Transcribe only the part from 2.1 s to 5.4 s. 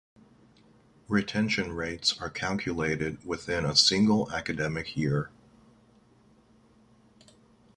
are calculated within a single academic year.